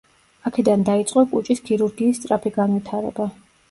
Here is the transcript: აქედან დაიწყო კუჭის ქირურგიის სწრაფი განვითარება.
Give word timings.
აქედან 0.49 0.85
დაიწყო 0.87 1.25
კუჭის 1.35 1.63
ქირურგიის 1.69 2.21
სწრაფი 2.23 2.57
განვითარება. 2.61 3.35